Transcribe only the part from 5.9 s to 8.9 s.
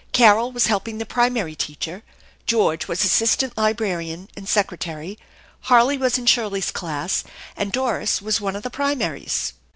was in Shirley's class, and Doris was one of the